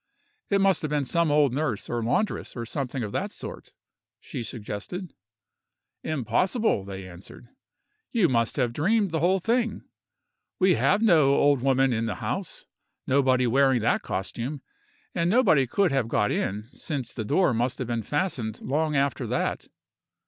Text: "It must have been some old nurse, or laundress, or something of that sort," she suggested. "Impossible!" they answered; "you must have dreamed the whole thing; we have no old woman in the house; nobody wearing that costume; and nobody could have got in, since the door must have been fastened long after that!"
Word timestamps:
"It 0.49 0.59
must 0.59 0.81
have 0.81 0.89
been 0.89 1.05
some 1.05 1.29
old 1.29 1.53
nurse, 1.53 1.87
or 1.87 2.01
laundress, 2.01 2.55
or 2.55 2.65
something 2.65 3.03
of 3.03 3.11
that 3.11 3.31
sort," 3.31 3.71
she 4.19 4.41
suggested. 4.41 5.13
"Impossible!" 6.03 6.83
they 6.83 7.07
answered; 7.07 7.49
"you 8.11 8.27
must 8.27 8.55
have 8.55 8.73
dreamed 8.73 9.11
the 9.11 9.19
whole 9.19 9.37
thing; 9.37 9.83
we 10.57 10.73
have 10.73 11.03
no 11.03 11.35
old 11.35 11.61
woman 11.61 11.93
in 11.93 12.07
the 12.07 12.15
house; 12.15 12.65
nobody 13.05 13.45
wearing 13.45 13.81
that 13.81 14.01
costume; 14.01 14.63
and 15.13 15.29
nobody 15.29 15.67
could 15.67 15.91
have 15.91 16.07
got 16.07 16.31
in, 16.31 16.65
since 16.71 17.13
the 17.13 17.23
door 17.23 17.53
must 17.53 17.77
have 17.77 17.87
been 17.87 18.01
fastened 18.01 18.59
long 18.59 18.95
after 18.95 19.27
that!" 19.27 19.67